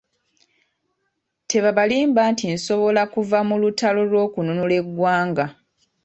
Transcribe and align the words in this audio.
Tebabalimba 1.51 2.21
nti 2.31 2.45
nsobola 2.53 3.01
kuva 3.13 3.39
mu 3.47 3.55
lutalo 3.61 4.01
lw’okununula 4.11 4.73
eggwanga. 4.81 5.45